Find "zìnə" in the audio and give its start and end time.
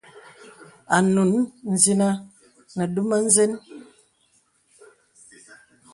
1.81-2.07